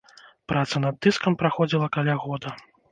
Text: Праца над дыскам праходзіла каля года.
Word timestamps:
Праца 0.51 0.81
над 0.85 0.95
дыскам 1.07 1.39
праходзіла 1.43 1.95
каля 1.99 2.21
года. 2.27 2.61